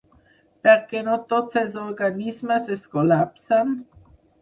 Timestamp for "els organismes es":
1.63-2.91